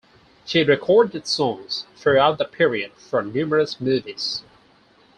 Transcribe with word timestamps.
She 0.47 0.63
recorded 0.63 1.27
songs 1.27 1.85
throughout 1.95 2.39
that 2.39 2.51
period 2.51 2.91
for 2.93 3.21
numerous 3.21 3.79
movies. 3.79 4.41